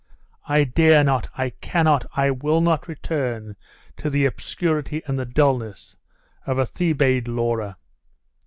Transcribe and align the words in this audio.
I 0.49 0.63
dare 0.63 1.03
not, 1.03 1.29
I 1.37 1.51
cannot, 1.51 2.05
I 2.15 2.31
will 2.31 2.59
not 2.59 2.87
return 2.87 3.55
to 3.97 4.09
the 4.09 4.25
obscurity 4.25 5.03
and 5.05 5.19
the 5.19 5.25
dulness 5.27 5.95
of 6.47 6.57
a 6.57 6.65
Thebaid 6.65 7.27
Laura. 7.27 7.77